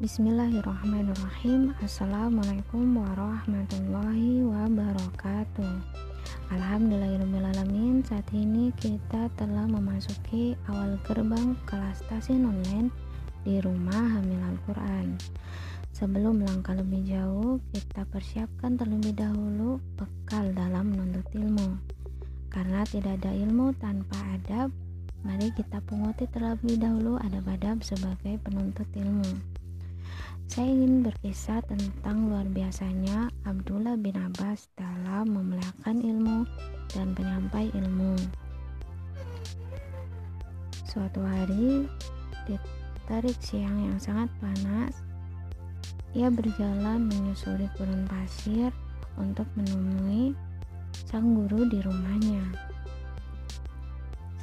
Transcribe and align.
Bismillahirrahmanirrahim 0.00 1.76
Assalamualaikum 1.84 2.96
warahmatullahi 2.96 4.40
wabarakatuh 4.40 5.68
Alhamdulillahirrahmanirrahim 6.48 8.00
Saat 8.00 8.24
ini 8.32 8.72
kita 8.80 9.28
telah 9.36 9.68
memasuki 9.68 10.56
awal 10.72 10.96
gerbang 11.04 11.52
kelas 11.68 12.00
tasin 12.08 12.48
online 12.48 12.88
di 13.44 13.60
rumah 13.60 14.16
Hamil 14.16 14.40
Al-Quran 14.40 15.20
Sebelum 15.92 16.40
langkah 16.40 16.72
lebih 16.72 17.04
jauh, 17.04 17.60
kita 17.76 18.08
persiapkan 18.08 18.80
terlebih 18.80 19.12
dahulu 19.12 19.76
bekal 20.00 20.56
dalam 20.56 20.88
menuntut 20.88 21.28
ilmu. 21.36 21.76
Karena 22.48 22.80
tidak 22.88 23.20
ada 23.20 23.36
ilmu 23.36 23.76
tanpa 23.76 24.16
adab, 24.40 24.72
mari 25.20 25.52
kita 25.52 25.84
punguti 25.84 26.24
terlebih 26.32 26.80
dahulu 26.80 27.20
adab-adab 27.20 27.84
sebagai 27.84 28.40
penuntut 28.40 28.88
ilmu. 28.96 29.51
Saya 30.48 30.68
ingin 30.72 31.06
berkisah 31.06 31.62
tentang 31.68 32.32
luar 32.32 32.48
biasanya 32.50 33.30
Abdullah 33.46 33.94
bin 34.00 34.18
Abbas 34.18 34.66
dalam 34.74 35.30
memelihara 35.30 35.92
ilmu 35.92 36.48
dan 36.90 37.14
penyampai 37.14 37.70
ilmu. 37.76 38.18
Suatu 40.88 41.22
hari, 41.22 41.86
di 42.48 42.56
tarik 43.06 43.38
siang 43.38 43.92
yang 43.92 43.98
sangat 44.02 44.28
panas, 44.42 44.98
ia 46.12 46.28
berjalan 46.28 47.08
menyusuri 47.08 47.64
gurun 47.80 48.04
pasir 48.04 48.68
untuk 49.16 49.48
menemui 49.56 50.36
sang 51.08 51.32
guru 51.32 51.64
di 51.68 51.80
rumahnya. 51.80 52.44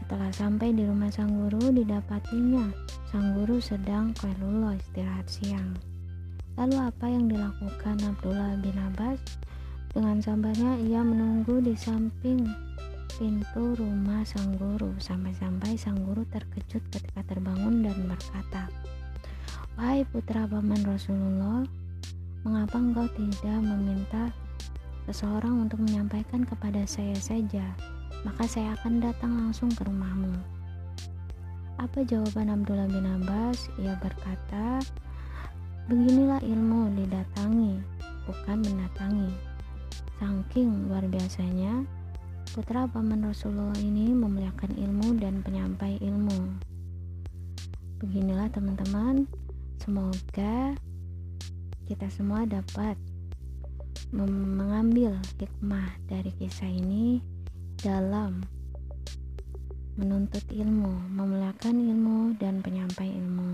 Setelah 0.00 0.32
sampai 0.32 0.72
di 0.72 0.88
rumah 0.88 1.12
sang 1.12 1.28
guru, 1.36 1.68
didapatinya 1.68 2.87
sang 3.08 3.32
guru 3.32 3.56
sedang 3.56 4.12
keluluh 4.20 4.76
istirahat 4.76 5.24
siang. 5.24 5.72
Lalu 6.60 6.76
apa 6.76 7.08
yang 7.08 7.24
dilakukan 7.24 7.96
Abdullah 8.04 8.60
bin 8.60 8.76
Abbas? 8.76 9.16
Dengan 9.96 10.20
sabarnya 10.20 10.76
ia 10.84 11.00
menunggu 11.00 11.64
di 11.64 11.72
samping 11.72 12.44
pintu 13.16 13.72
rumah 13.80 14.20
sang 14.28 14.52
guru 14.60 14.92
sampai-sampai 15.00 15.80
sang 15.80 15.96
guru 16.04 16.20
terkejut 16.28 16.84
ketika 16.92 17.24
terbangun 17.24 17.80
dan 17.80 17.96
berkata, 18.04 18.68
Wahai 19.80 20.04
putra 20.04 20.44
paman 20.44 20.84
Rasulullah, 20.84 21.64
mengapa 22.44 22.76
engkau 22.76 23.08
tidak 23.16 23.58
meminta 23.64 24.28
seseorang 25.08 25.64
untuk 25.64 25.80
menyampaikan 25.80 26.44
kepada 26.44 26.84
saya 26.84 27.16
saja? 27.16 27.64
Maka 28.28 28.44
saya 28.44 28.76
akan 28.76 29.00
datang 29.00 29.32
langsung 29.32 29.72
ke 29.72 29.80
rumahmu. 29.88 30.57
Apa 31.78 32.02
jawaban 32.02 32.50
Abdullah 32.50 32.90
bin 32.90 33.06
Abbas? 33.06 33.70
Ia 33.78 33.94
berkata, 34.02 34.82
Beginilah 35.86 36.42
ilmu 36.42 36.90
didatangi, 36.98 37.78
bukan 38.26 38.58
mendatangi. 38.66 39.30
Saking 40.18 40.90
luar 40.90 41.06
biasanya, 41.06 41.86
putra 42.50 42.90
paman 42.90 43.22
Rasulullah 43.22 43.78
ini 43.78 44.10
memuliakan 44.10 44.74
ilmu 44.74 45.22
dan 45.22 45.38
penyampai 45.46 46.02
ilmu. 46.02 46.58
Beginilah 48.02 48.50
teman-teman, 48.50 49.30
semoga 49.78 50.74
kita 51.86 52.10
semua 52.10 52.42
dapat 52.42 52.98
mengambil 54.10 55.14
hikmah 55.38 55.94
dari 56.10 56.34
kisah 56.42 56.68
ini 56.68 57.22
dalam 57.78 58.42
menuntut 59.98 60.46
ilmu, 60.54 60.94
memuliakan 61.10 61.74
ilmu 61.74 62.38
dan 62.38 62.62
penyampai 62.62 63.18
ilmu. 63.18 63.50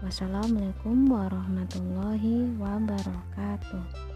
Wassalamualaikum 0.00 1.04
warahmatullahi 1.04 2.56
wabarakatuh. 2.56 4.15